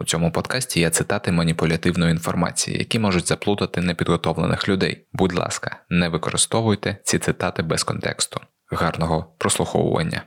[0.00, 5.06] У цьому подкасті є цитати маніпулятивної інформації, які можуть заплутати непідготовлених людей.
[5.12, 8.40] Будь ласка, не використовуйте ці цитати без контексту.
[8.70, 10.22] Гарного прослуховування.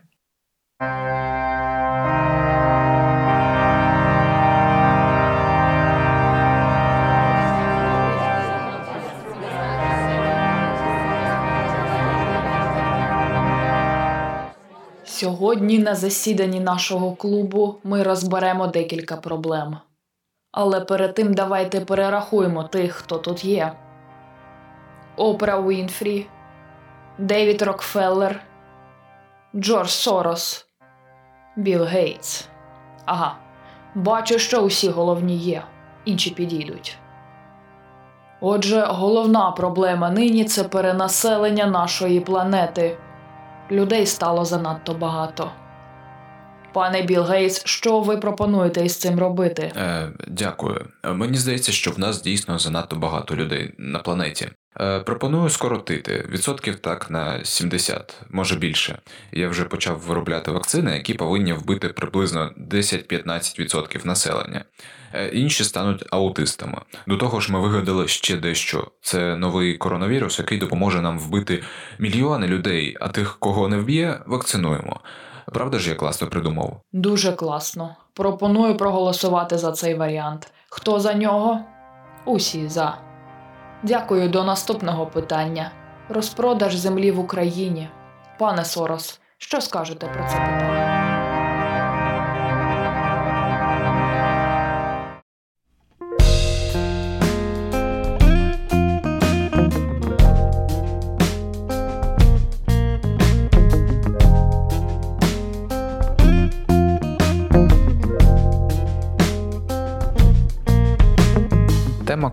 [15.24, 19.78] Сьогодні на засіданні нашого клубу ми розберемо декілька проблем.
[20.52, 23.74] Але перед тим давайте перерахуємо тих, хто тут є:
[25.18, 26.28] Опра Уінфрі,
[27.18, 28.42] Девід Рокфеллер,
[29.56, 30.68] Джордж Сорос,
[31.58, 32.48] Білл Гейтс.
[33.06, 33.36] Ага,
[33.96, 35.64] бачу, що усі головні є,
[36.06, 36.98] інші підійдуть.
[38.42, 42.98] Отже, головна проблема нині це перенаселення нашої планети.
[43.72, 45.52] Людей стало занадто багато.
[46.74, 49.72] Пане Білл Гейтс, що ви пропонуєте із цим робити?
[49.78, 50.86] Е, Дякую.
[51.04, 54.50] Мені здається, що в нас дійсно занадто багато людей на планеті.
[54.82, 59.00] Е, Пропоную скоротити відсотків так на 70, може більше.
[59.32, 64.66] Я вже почав виробляти вакцини, які повинні вбити приблизно 10-15% населення.
[65.14, 66.82] Е, Інші стануть аутистами.
[67.08, 68.92] До того ж, ми вигадали ще дещо.
[69.02, 71.64] Це новий коронавірус, який допоможе нам вбити
[72.00, 75.00] мільйони людей, а тих, кого не вб'є, вакцинуємо.
[75.46, 76.82] Правда ж, я класно придумав?
[76.92, 77.96] Дуже класно.
[78.14, 80.52] Пропоную проголосувати за цей варіант.
[80.70, 81.60] Хто за нього?
[82.26, 82.98] Усі за.
[83.84, 85.72] Дякую до наступного питання.
[86.10, 87.90] Розпродаж землі в Україні.
[88.40, 90.93] Пане Сорос, що скажете про це питання?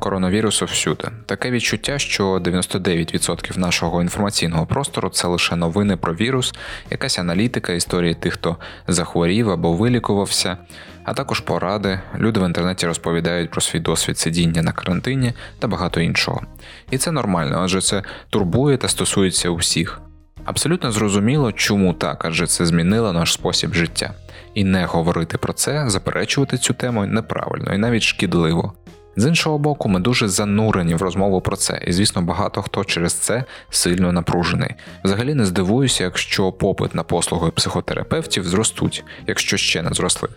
[0.00, 1.08] Коронавірусу всюди.
[1.26, 6.54] Таке відчуття, що 99% нашого інформаційного простору це лише новини про вірус,
[6.90, 8.56] якась аналітика, історії тих, хто
[8.88, 10.56] захворів або вилікувався,
[11.04, 12.00] а також поради.
[12.18, 16.42] Люди в інтернеті розповідають про свій досвід сидіння на карантині та багато іншого.
[16.90, 20.00] І це нормально, адже це турбує та стосується усіх.
[20.44, 24.14] Абсолютно зрозуміло, чому так, адже це змінило наш спосіб життя.
[24.54, 28.72] І не говорити про це, заперечувати цю тему неправильно і навіть шкідливо.
[29.16, 33.12] З іншого боку, ми дуже занурені в розмову про це, і звісно, багато хто через
[33.14, 34.74] це сильно напружений.
[35.04, 40.28] Взагалі не здивуюся, якщо попит на послуги психотерапевтів зростуть, якщо ще не зросли.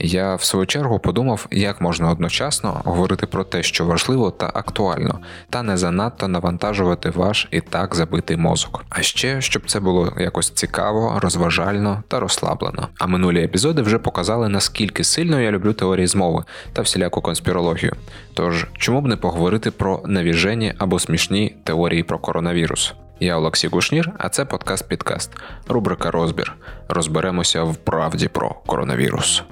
[0.00, 5.18] Я в свою чергу подумав, як можна одночасно говорити про те, що важливо та актуально,
[5.50, 8.84] та не занадто навантажувати ваш і так забитий мозок.
[8.88, 12.88] А ще щоб це було якось цікаво, розважально та розслаблено.
[12.98, 17.92] А минулі епізоди вже показали, наскільки сильно я люблю теорії змови та всіляку конспірологію.
[18.34, 22.94] Тож чому б не поговорити про навіжені або смішні теорії про коронавірус?
[23.20, 25.30] Я Олексій Гушнір, а це подкаст Підкаст,
[25.68, 26.56] рубрика Розбір.
[26.88, 29.42] Розберемося в правді про коронавірус.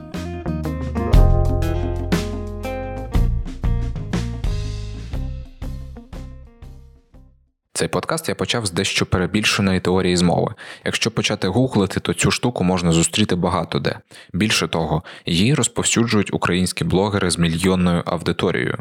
[7.76, 10.54] Цей подкаст я почав з дещо перебільшеної теорії змови.
[10.84, 13.98] Якщо почати гуглити, то цю штуку можна зустріти багато де.
[14.32, 18.78] Більше того, її розповсюджують українські блогери з мільйонною аудиторією.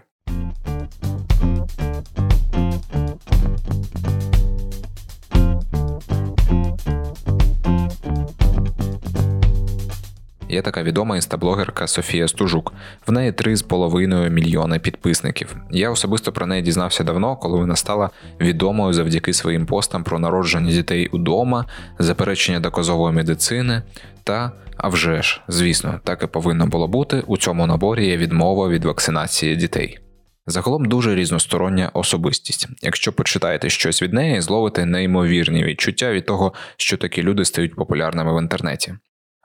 [10.50, 12.74] Є така відома інстаблогерка Софія Стужук.
[13.08, 15.56] В неї 3,5 мільйони підписників.
[15.72, 18.10] Я особисто про неї дізнався давно, коли вона стала
[18.42, 21.66] відомою завдяки своїм постам про народження дітей удома,
[22.00, 23.82] заперечення доказової медицини
[24.24, 27.24] та, а вже ж, звісно, так і повинно було бути.
[27.28, 30.00] У цьому наборі є відмова від вакцинації дітей.
[30.48, 32.68] Загалом дуже різностороння особистість.
[32.82, 38.36] Якщо почитаєте щось від неї, зловите неймовірні відчуття від того, що такі люди стають популярними
[38.38, 38.94] в інтернеті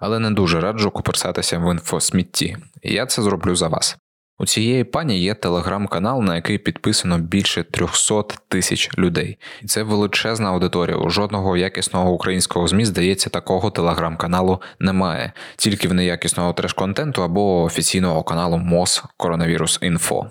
[0.01, 3.97] але не дуже раджу куперсатися в інфосмітті, я це зроблю за вас.
[4.41, 10.51] У цієї пані є телеграм-канал, на який підписано більше 300 тисяч людей, і це величезна
[10.51, 10.97] аудиторія.
[10.97, 18.23] У жодного якісного українського змі, здається, такого телеграм-каналу немає, тільки в неякісного треш-контенту або офіційного
[18.23, 20.31] каналу МОЗ Коронавірус Інфо.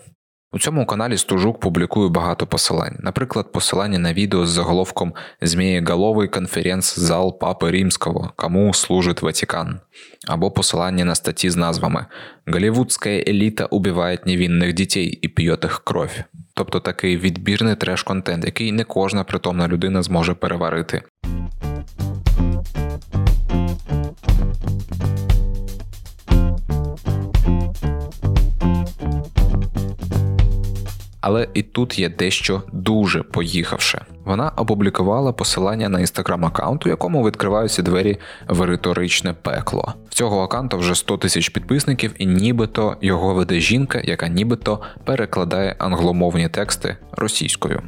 [0.52, 7.40] У цьому каналі Стужук публікує багато посилань, наприклад, посилання на відео з заголовком Змієголовий конференц-зал
[7.40, 9.80] Папи Римського, кому служить Ватикан,
[10.28, 12.06] або посилання на статті з назвами
[12.48, 16.10] Голівудська еліта убиває невинних дітей і п'є їх кров.
[16.54, 21.02] Тобто такий відбірний треш-контент, який не кожна притомна людина зможе переварити.
[31.30, 34.06] Але і тут є дещо дуже поїхавше.
[34.30, 38.18] Вона опублікувала посилання на інстаграм аккаунт, у якому відкриваються двері
[38.48, 39.94] в риторичне пекло.
[40.10, 45.76] В цього аккаунту вже 100 тисяч підписників, і нібито його веде жінка, яка нібито перекладає
[45.80, 47.82] англомовні тексти російською.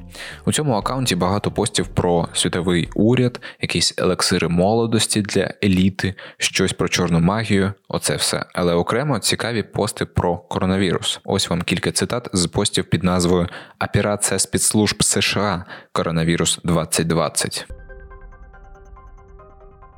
[0.45, 6.87] У цьому аккаунті багато постів про світовий уряд, якісь елексири молодості для еліти, щось про
[6.87, 7.73] чорну магію.
[7.87, 8.45] Оце все.
[8.53, 11.19] Але окремо цікаві пости про коронавірус.
[11.23, 13.47] Ось вам кілька цитат з постів під назвою
[13.89, 17.67] Операція спецслужб США Коронавірус 2020.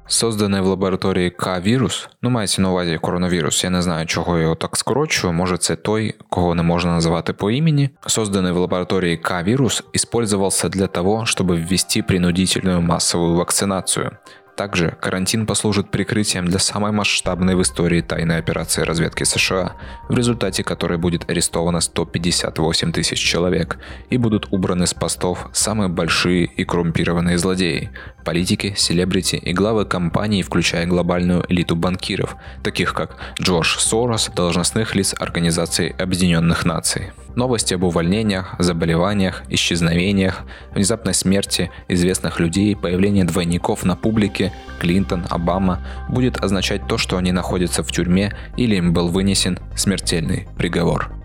[0.07, 4.77] Созданий в лабораторії К-вірус, ну мається на увазі коронавірус, я не знаю, чого його так
[4.77, 7.89] скорочую, може це той, кого не можна називати по імені.
[8.07, 14.11] Созданный в лаборатории К-вирус использовался для того, чтобы ввести принудительную массовую вакцинацию.
[14.55, 19.73] Также карантин послужит прикрытием для самой масштабной в истории тайной операции разведки США,
[20.09, 23.79] в результате которой будет арестовано 158 тысяч человек
[24.11, 27.89] и будут убраны с постов самые большие и коррумпированные злодеи–
[28.23, 35.15] политики, селебрити и главы компаний, включая глобальную элиту банкиров, таких как Джордж Сорос, должностных лиц
[35.17, 37.11] Организации Объединенных Наций.
[37.36, 40.42] Новости об увольнениях, заболеваниях, исчезновениях,
[40.74, 47.32] внезапной смерти известных людей, появление двойников на публике, Клинтон, Обама будет означать то, что они
[47.32, 51.18] находятся в тюрьме или им был вынесен смертельный приговор.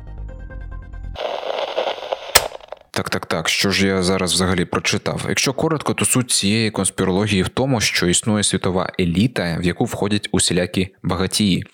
[2.91, 3.49] Так, так, так.
[3.49, 5.25] Що ж я зараз взагалі прочитав?
[5.29, 10.29] Якщо коротко, то суть цієї конспірології в тому, що існує світова еліта, в яку входять
[10.31, 11.65] усілякі багатії.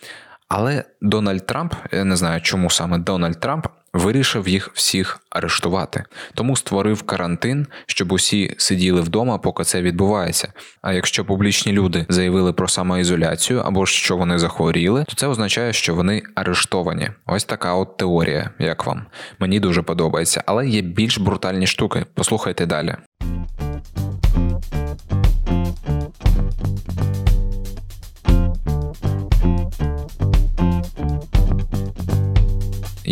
[0.47, 6.04] Але Дональд Трамп, я не знаю, чому саме Дональд Трамп вирішив їх всіх арештувати,
[6.34, 10.52] тому створив карантин, щоб усі сиділи вдома, поки це відбувається.
[10.82, 15.94] А якщо публічні люди заявили про самоізоляцію або що вони захворіли, то це означає, що
[15.94, 17.10] вони арештовані.
[17.26, 19.06] Ось така от теорія, як вам.
[19.38, 22.06] Мені дуже подобається, але є більш брутальні штуки.
[22.14, 22.96] Послухайте далі.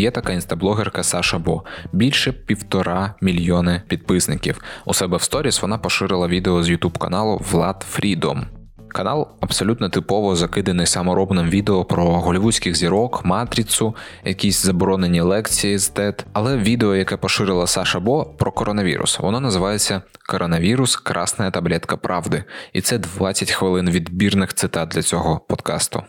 [0.02, 1.62] Є така інстаблогерка Саша Бо,
[1.92, 4.62] більше півтора мільйони підписників.
[4.84, 8.46] У себе в сторіс вона поширила відео з ютуб каналу Влад Фрідом.
[8.88, 13.94] Канал абсолютно типово закиданий саморобним відео про голівудських зірок, матрицю,
[14.24, 16.26] якісь заборонені лекції з ТЕД.
[16.32, 22.80] Але відео, яке поширила Саша Бо про коронавірус, воно називається Коронавірус Красна таблетка правди, і
[22.80, 26.02] це 20 хвилин відбірних цитат для цього подкасту.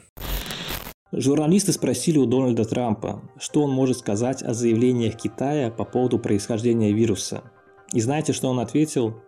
[1.15, 6.91] Журналисты спросили у Дональда Трампа, что он может сказать о заявлениях Китая по поводу происхождения
[6.91, 7.43] вируса.
[7.93, 9.21] И знаете, что он ответил?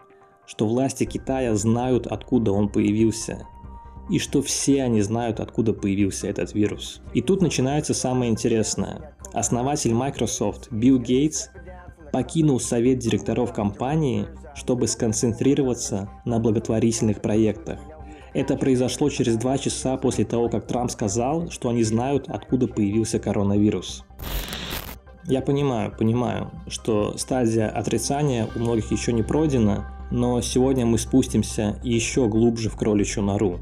[0.48, 3.48] Что власти Китая знают, откуда он появился.
[4.10, 7.02] И что все они знают, откуда появился этот вирус.
[7.14, 9.16] И тут начинается самое интересное.
[9.32, 11.50] Основатель Microsoft Билл Гейтс
[12.12, 17.80] покинул совет директоров компании, чтобы сконцентрироваться на благотворительных проектах.
[18.36, 23.18] Это произошло через два часа после того, как Трамп сказал, что они знают, откуда появился
[23.18, 24.04] коронавирус.
[25.26, 31.80] Я понимаю, понимаю, что стадия отрицания у многих еще не пройдена, но сегодня мы спустимся
[31.82, 33.62] еще глубже в кроличью нору.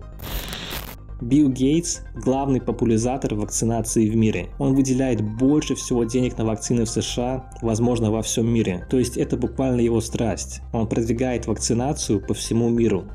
[1.22, 4.50] Билл Гейтс– главный популяризатор вакцинации в мире.
[4.58, 8.88] Он выделяет больше всего денег на вакцины в США, возможно, во всем мире.
[8.90, 10.62] То есть это буквально его страсть.
[10.74, 13.06] Он продвигает вакцинацию по всему миру.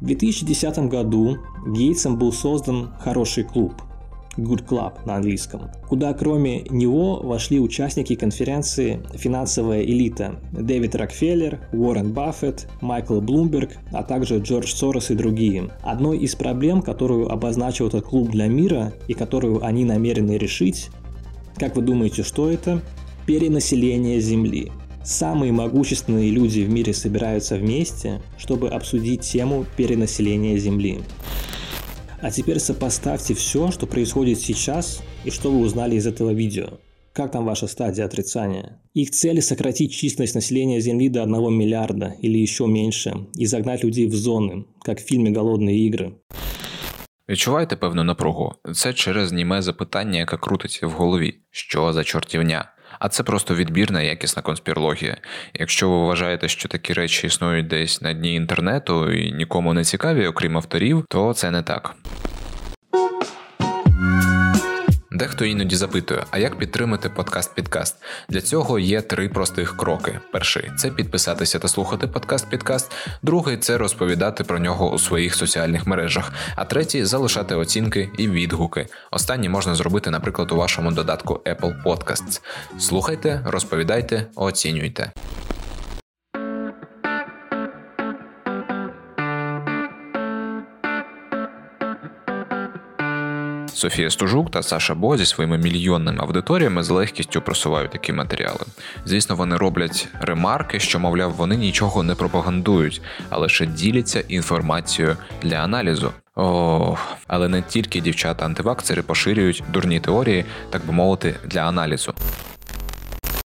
[0.00, 3.74] В 2010 году Гейтсом был создан хороший клуб
[4.38, 12.12] Good Club на английском, куда кроме него вошли участники конференции «Финансовая элита» Дэвид Рокфеллер, Уоррен
[12.12, 15.68] Баффет, Майкл Блумберг, а также Джордж Сорос и другие.
[15.82, 20.88] Одной из проблем, которую обозначил этот клуб для мира и которую они намерены решить,
[21.56, 22.80] как вы думаете, что это?
[23.26, 24.72] Перенаселение Земли.
[25.09, 30.99] Самые могущественные люди в мире собираются вместе, чтобы обсудить тему перенаселения Земли.
[32.21, 36.79] А теперь сопоставьте все, что происходит сейчас и что вы узнали из этого видео.
[37.13, 38.81] Как там ваша стадия отрицания?
[38.93, 44.07] Их цель – сократить численность населения Земли до 1 миллиарда или еще меньше и загнать людей
[44.07, 46.13] в зоны, как в фильме «Голодные игры».
[47.29, 48.53] Відчуваєте певну напругу?
[48.73, 51.35] Це через німе запитання, яке крутиться в голові.
[51.51, 52.71] Що за чортівня?
[52.98, 55.16] А це просто відбірна якісна конспірологія.
[55.54, 60.26] Якщо ви вважаєте, що такі речі існують десь на дні інтернету і нікому не цікаві,
[60.26, 61.94] окрім авторів, то це не так.
[65.20, 67.94] Дехто іноді запитує, а як підтримати подкаст-підкаст?
[68.28, 72.90] Для цього є три простих кроки: перший це підписатися та слухати подкаст-підкаст,
[73.22, 78.86] другий це розповідати про нього у своїх соціальних мережах, а третій залишати оцінки і відгуки.
[79.10, 82.40] Останні можна зробити, наприклад, у вашому додатку Apple Podcasts.
[82.78, 85.12] Слухайте, розповідайте, оцінюйте.
[93.80, 98.60] Софія Стужук та Саша Бо зі своїми мільйонними аудиторіями з легкістю просувають такі матеріали.
[99.04, 105.56] Звісно, вони роблять ремарки, що, мовляв, вони нічого не пропагандують, а лише діляться інформацією для
[105.56, 106.12] аналізу.
[106.34, 112.14] Ох, але не тільки дівчата-антивакцери поширюють дурні теорії, так би мовити, для аналізу.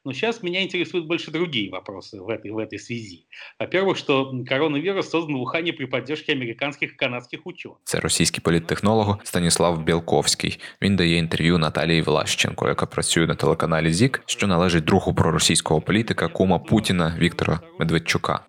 [0.05, 3.27] Но сейчас меня интересуют больше другие вопросы в этой, в этой связи.
[3.59, 7.77] Во-первых, что коронавирус создан в Ухане при поддержке американских и канадских ученых.
[7.83, 10.59] Це російський політтехнолог Станіслав Білковський.
[10.81, 16.27] Він дає інтерв'ю Наталії Влащенко, яка працює на телеканалі ЗІК, що належить другу проросійського політика
[16.27, 18.45] кума Путіна Віктора Медведчука.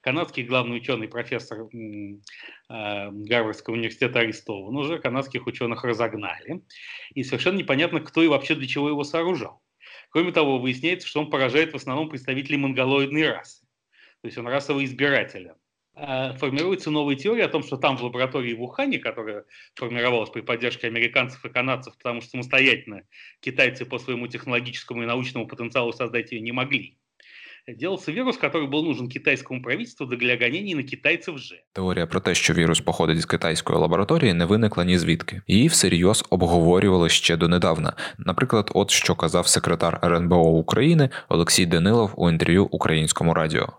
[0.00, 2.20] Канадский главный ученый, профессор м,
[2.70, 6.62] э, Гарвардского университета арестован уже, канадских ученых разогнали.
[7.16, 9.60] И совершенно непонятно, кто и вообще для чего его сооружал.
[10.13, 13.65] Кроме того, выясняется, что он поражает в основном представителей монголоидной расы.
[14.21, 15.53] То есть он расовый избиратель.
[15.95, 20.41] А Формируется новая теория о том, что там в лаборатории в Ухане, которая формировалась при
[20.41, 23.03] поддержке американцев и канадцев, потому что самостоятельно
[23.39, 26.99] китайцы по своему технологическому и научному потенциалу создать ее не могли,
[27.67, 31.55] делался вирус, который был нужен китайському правительству для гонений на китайців же.
[31.73, 35.41] Теорія про те, що вірус походить з китайської лабораторії, не виникла ні звідки.
[35.47, 37.93] Її всерйоз обговорювали ще донедавна.
[38.17, 43.69] Наприклад, от що казав секретар РНБО України Олексій Данилов у інтерв'ю українському радіо.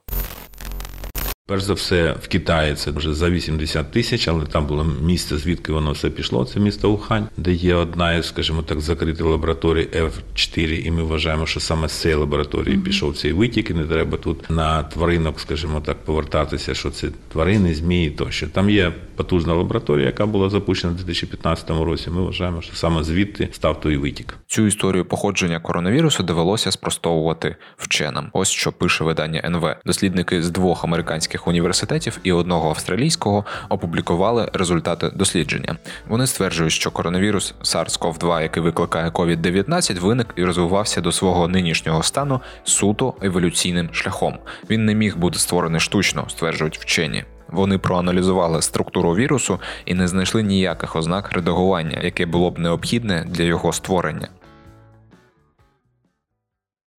[1.47, 5.73] Перш за все, в Китаї це вже за 80 тисяч, але там було місце, звідки
[5.73, 6.45] воно все пішло.
[6.45, 11.47] Це місто Ухань, де є одна із, скажімо так, закритих лабораторій F4, і ми вважаємо,
[11.47, 15.81] що саме з цієї лабораторії пішов цей витік, і не треба тут на тваринок, скажімо
[15.81, 18.49] так, повертатися, що це тварини, змії тощо.
[18.49, 22.11] Там є потужна лабораторія, яка була запущена в 2015 році.
[22.11, 24.37] Ми вважаємо, що саме звідти став той витік.
[24.47, 28.31] Цю історію походження коронавірусу довелося спростовувати вченим.
[28.33, 29.77] Ось що пише видання НВ.
[29.87, 35.77] Дослідники з двох американських університетів і одного австралійського опублікували результати дослідження.
[36.09, 42.41] Вони стверджують, що коронавірус SARS-CoV-2, який викликає COVID-19, виник і розвивався до свого нинішнього стану
[42.65, 44.39] суто еволюційним шляхом.
[44.71, 47.25] Він не міг бути створений штучно, стверджують вчені.
[47.49, 53.45] Вони проаналізували структуру вірусу і не знайшли ніяких ознак редагування, яке було б необхідне для
[53.45, 54.29] його створення.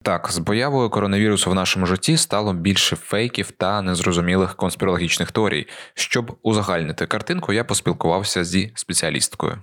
[0.06, 5.66] Так, з появою коронавірусу в нашому житті стало більше фейків та незрозумілих конспірологічних теорій.
[5.94, 9.58] Щоб узагальнити картинку, я поспілкувався зі спеціалісткою.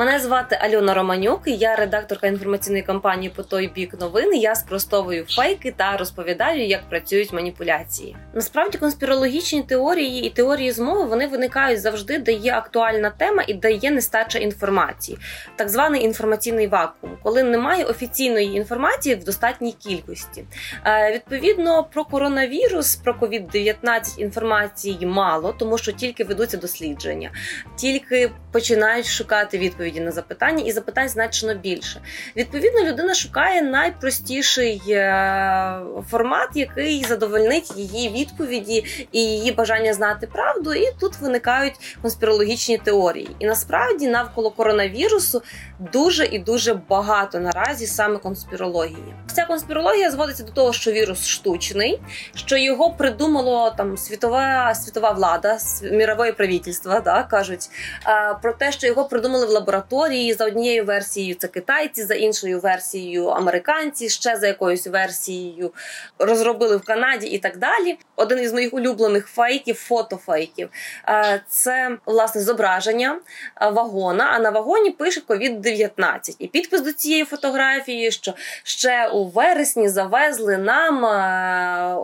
[0.00, 4.34] Мене звати Альона Романюк, я редакторка інформаційної кампанії по той бік новин.
[4.34, 8.16] Я спростовую фейки та розповідаю, як працюють маніпуляції.
[8.34, 13.72] Насправді конспірологічні теорії і теорії змови вони виникають завжди, де є актуальна тема і де
[13.72, 15.18] є нестача інформації,
[15.56, 20.44] так званий інформаційний вакуум, коли немає офіційної інформації в достатній кількості.
[20.86, 27.30] Е, відповідно про коронавірус, про COVID-19 інформації мало, тому що тільки ведуться дослідження,
[27.76, 32.00] тільки починають шукати відповіді на запитання, і запитань значно більше.
[32.36, 35.80] Відповідно, людина шукає найпростіший е,
[36.10, 40.74] формат, який задовольнить її відповіді і її бажання знати правду.
[40.74, 43.30] І тут виникають конспірологічні теорії.
[43.38, 45.42] І насправді навколо коронавірусу
[45.92, 49.14] дуже і дуже багато наразі саме конспірології.
[49.34, 52.00] Ця конспірологія зводиться до того, що вірус штучний,
[52.34, 57.70] що його придумало там світова світова влада, мірове правительство, да, кажуть
[58.04, 61.34] а, про те, що його придумали в лабораторії за однією версією.
[61.34, 65.72] Це китайці, за іншою версією американці, ще за якоюсь версією
[66.18, 67.98] розробили в Канаді і так далі.
[68.16, 70.68] Один із моїх улюблених фейків, фотофейків,
[71.04, 73.20] а, це власне зображення
[73.72, 74.30] вагона.
[74.32, 76.36] А на вагоні пише COVID-19.
[76.38, 81.04] І підпис до цієї фотографії, що ще у вересні завезли нам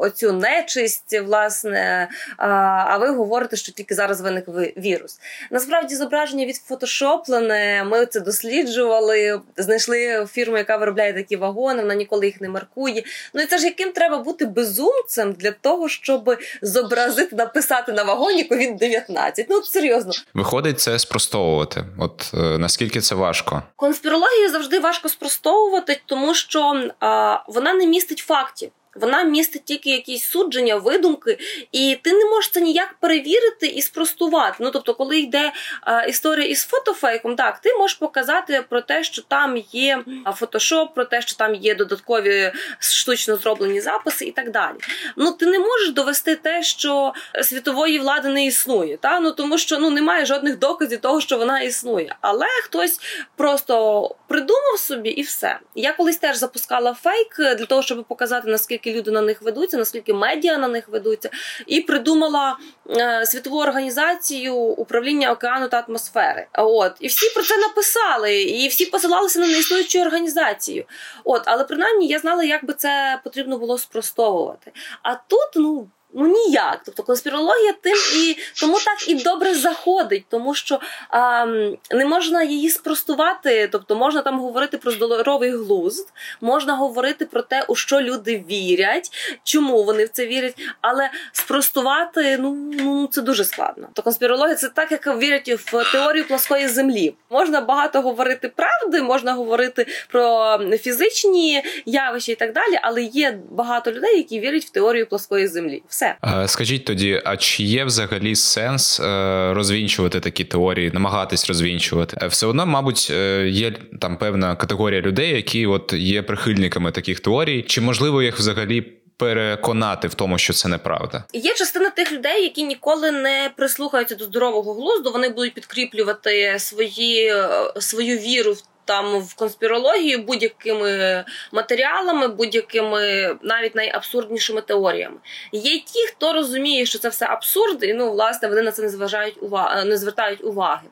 [0.00, 2.08] оцю нечисть, власне.
[2.36, 4.44] А ви говорите, що тільки зараз виник
[4.76, 5.20] вірус.
[5.50, 7.84] Насправді зображення відфотошоплене.
[7.84, 11.82] Ми це досліджували, знайшли фірму, яка виробляє такі вагони.
[11.82, 13.04] Вона ніколи їх не маркує.
[13.34, 18.48] Ну і це ж яким треба бути безумцем для того, щоб зобразити, написати на вагоні
[18.48, 19.46] COVID-19.
[19.48, 20.12] Ну от серйозно.
[20.34, 21.84] Виходить це спростовувати.
[21.98, 23.62] От е, наскільки це важко?
[23.76, 28.70] Конспірологію завжди важко спростовувати, тому що а, вона не містить фактів.
[29.00, 31.38] Вона містить тільки якісь судження, видумки,
[31.72, 34.56] і ти не можеш це ніяк перевірити і спростувати.
[34.60, 39.22] Ну тобто, коли йде а, історія із фотофейком, так ти можеш показати про те, що
[39.22, 44.76] там є фотошоп, про те, що там є додаткові штучно зроблені записи і так далі.
[45.16, 47.12] Ну ти не можеш довести те, що
[47.42, 51.60] світової влади не існує, та ну тому що ну немає жодних доказів того, що вона
[51.60, 52.16] існує.
[52.20, 53.00] Але хтось
[53.36, 55.58] просто придумав собі і все.
[55.74, 60.14] Я колись теж запускала фейк для того, щоб показати наскільки люди на них ведуться, наскільки
[60.14, 61.30] медіа на них ведуться,
[61.66, 62.58] і придумала
[62.90, 66.46] е, світову організацію управління океану та атмосфери.
[66.52, 70.84] От і всі про це написали, і всі посилалися на неіснуючу організацію.
[71.24, 74.72] От, але принаймні я знала, як би це потрібно було спростовувати.
[75.02, 75.88] А тут, ну.
[76.18, 76.80] Ну ніяк.
[76.84, 80.80] Тобто конспірологія тим і тому так і добре заходить, тому що
[81.10, 81.46] а,
[81.90, 83.68] не можна її спростувати.
[83.72, 86.08] Тобто можна там говорити про здоровий глузд,
[86.40, 89.10] можна говорити про те, у що люди вірять,
[89.44, 93.88] чому вони в це вірять, але спростувати ну, ну це дуже складно.
[93.92, 97.14] То конспірологія це так, як вірять в теорію плоскої землі.
[97.30, 103.92] Можна багато говорити правди, можна говорити про фізичні явища і так далі, але є багато
[103.92, 105.82] людей, які вірять в теорію плоскої землі.
[105.88, 106.05] Все.
[106.46, 112.16] Скажіть тоді, а чи є взагалі сенс е, розвінчувати такі теорії, намагатись розвінчувати?
[112.22, 117.20] Е, все одно, мабуть, е, є там певна категорія людей, які от є прихильниками таких
[117.20, 118.92] теорій, чи можливо їх взагалі?
[119.18, 124.24] Переконати в тому, що це неправда, є частина тих людей, які ніколи не прислухаються до
[124.24, 125.10] здорового глузду.
[125.10, 127.32] Вони будуть підкріплювати свої
[127.80, 135.16] свою віру в там в конспірологію будь-якими матеріалами, будь-якими навіть найабсурднішими теоріями.
[135.52, 138.88] Є ті, хто розуміє, що це все абсурд, і ну власне вони на це не
[138.88, 140.88] зважають уваги, не звертають уваги.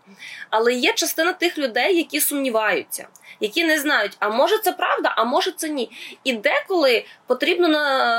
[0.50, 3.06] Але є частина тих людей, які сумніваються,
[3.40, 5.90] які не знають, а може це правда, а може це ні.
[6.24, 7.68] І деколи потрібно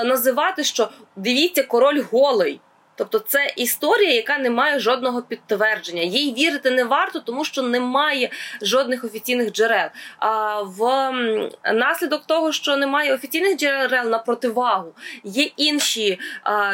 [0.04, 2.60] називати, що дивіться, король голий.
[2.96, 6.02] Тобто це історія, яка не має жодного підтвердження.
[6.02, 8.30] Їй вірити не варто, тому що немає
[8.62, 9.90] жодних офіційних джерел.
[10.20, 11.12] А в
[11.74, 16.20] наслідок того, що немає офіційних джерел на противагу, є інші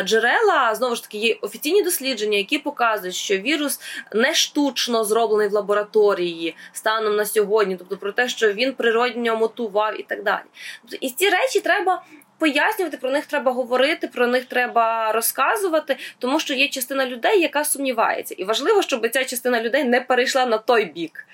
[0.03, 0.75] джерела.
[0.75, 3.79] Знову ж таки, є офіційні дослідження, які показують, що вірус
[4.13, 9.99] не штучно зроблений в лабораторії станом на сьогодні, тобто про те, що він природньо мотував
[9.99, 10.43] і так далі.
[10.81, 12.03] Тобто, і ці речі треба
[12.41, 17.65] пояснювати, про них треба говорити, про них треба розказувати, тому що є частина людей, яка
[17.65, 21.25] сумнівається, і важливо, щоб ця частина людей не перейшла на той бік,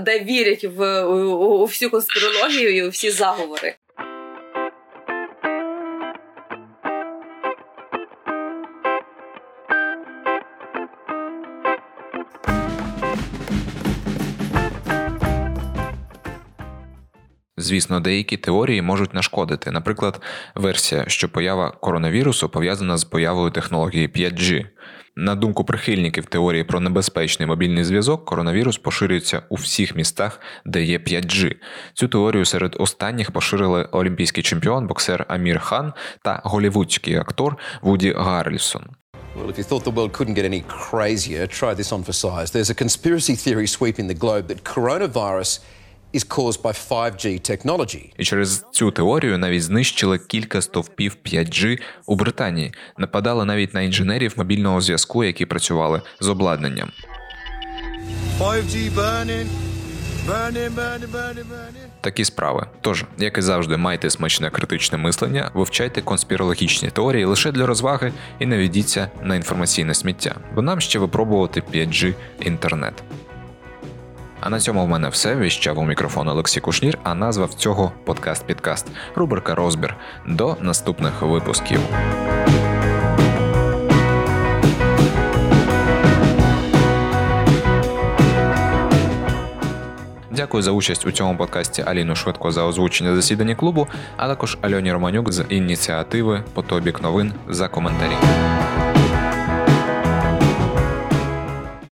[0.00, 3.74] де вірять в у, у всю конспірологію і у всі заговори.
[17.66, 19.70] Звісно, деякі теорії можуть нашкодити.
[19.70, 20.20] Наприклад,
[20.54, 24.66] версія, що поява коронавірусу пов'язана з появою технології 5G.
[25.16, 30.98] На думку прихильників теорії про небезпечний мобільний зв'язок, коронавірус поширюється у всіх містах, де є
[30.98, 31.54] 5G.
[31.94, 38.82] Цю теорію серед останніх поширили олімпійський чемпіон, боксер Амір Хан та голівудський актор Вуді Гарлісон.
[39.36, 42.48] Well, if you thought the world couldn't get any crazier, try this on for size.
[42.54, 45.50] There's a conspiracy theory sweeping the globe that coronavirus
[46.16, 48.12] is caused by 5G technology.
[48.18, 54.34] І через цю теорію навіть знищили кілька стовпів 5G у Британії, нападали навіть на інженерів
[54.36, 56.90] мобільного зв'язку, які працювали з обладнанням.
[58.40, 59.46] 5G burning.
[60.26, 61.86] Burning, burning, burning, burning.
[62.00, 62.66] Такі справи.
[62.80, 68.46] Тож, як і завжди, майте смачне критичне мислення, вивчайте конспірологічні теорії лише для розваги і
[68.46, 73.02] не ведіться на інформаційне сміття, бо нам ще випробувати 5G інтернет.
[74.46, 75.36] А на цьому в мене все.
[75.36, 78.86] Віщав у мікрофон Олексій Кушнір, а назва цього подкаст-підкаст.
[79.14, 79.96] Рубрика Розбір.
[80.26, 81.80] До наступних випусків.
[90.30, 94.92] Дякую за участь у цьому подкасті Аліну Швидко за озвучення засідання клубу, а також Альоні
[94.92, 98.16] Романюк з ініціативи Потобік новин за коментарі.